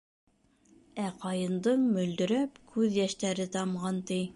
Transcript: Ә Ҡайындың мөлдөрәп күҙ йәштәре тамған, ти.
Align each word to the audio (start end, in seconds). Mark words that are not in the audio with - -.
Ә 1.03 1.11
Ҡайындың 1.25 1.85
мөлдөрәп 1.99 2.59
күҙ 2.75 3.01
йәштәре 3.05 3.51
тамған, 3.59 4.07
ти. 4.13 4.23